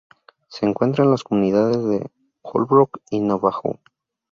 Se 0.47 0.65
encuentra 0.65 1.03
en 1.03 1.11
las 1.11 1.21
comunidades 1.23 1.83
de 1.85 2.09
Holbrook 2.41 3.01
y 3.11 3.19
Navajo. 3.19 3.77